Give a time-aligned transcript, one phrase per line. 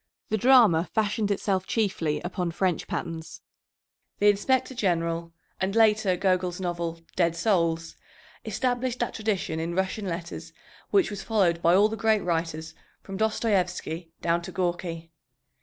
[0.29, 3.41] The drama fashioned itself chiefly upon French patterns.
[4.17, 7.95] The Inspector General and later Gogol's novel, Dead Souls,
[8.43, 10.53] established that tradition in Russian letters
[10.89, 15.11] which was followed by all the great writers from Dostoyevsky down to Gorky.